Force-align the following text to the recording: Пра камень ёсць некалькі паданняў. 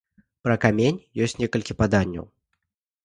Пра 0.47 0.53
камень 0.63 0.97
ёсць 1.25 1.37
некалькі 1.43 1.77
паданняў. 1.83 2.25